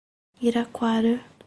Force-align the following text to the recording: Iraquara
Iraquara 0.47 1.15